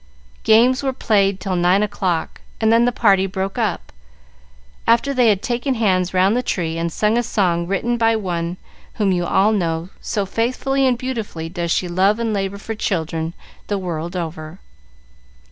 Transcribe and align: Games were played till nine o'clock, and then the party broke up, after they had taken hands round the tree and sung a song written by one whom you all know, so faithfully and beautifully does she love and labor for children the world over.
Games 0.43 0.81
were 0.81 0.93
played 0.93 1.39
till 1.39 1.55
nine 1.55 1.83
o'clock, 1.83 2.41
and 2.59 2.73
then 2.73 2.85
the 2.85 2.91
party 2.91 3.27
broke 3.27 3.59
up, 3.59 3.93
after 4.87 5.13
they 5.13 5.29
had 5.29 5.43
taken 5.43 5.75
hands 5.75 6.11
round 6.11 6.35
the 6.35 6.41
tree 6.41 6.75
and 6.79 6.91
sung 6.91 7.19
a 7.19 7.21
song 7.21 7.67
written 7.67 7.97
by 7.97 8.15
one 8.15 8.57
whom 8.95 9.11
you 9.11 9.27
all 9.27 9.51
know, 9.51 9.89
so 10.01 10.25
faithfully 10.25 10.87
and 10.87 10.97
beautifully 10.97 11.49
does 11.49 11.69
she 11.69 11.87
love 11.87 12.17
and 12.17 12.33
labor 12.33 12.57
for 12.57 12.73
children 12.73 13.35
the 13.67 13.77
world 13.77 14.15
over. 14.15 14.57